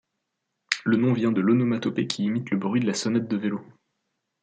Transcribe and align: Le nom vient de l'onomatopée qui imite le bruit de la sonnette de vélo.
Le 0.83 0.97
nom 0.97 1.13
vient 1.13 1.31
de 1.31 1.41
l'onomatopée 1.41 2.07
qui 2.07 2.23
imite 2.23 2.49
le 2.49 2.57
bruit 2.57 2.81
de 2.81 2.87
la 2.87 2.95
sonnette 2.95 3.27
de 3.27 3.37
vélo. 3.37 3.61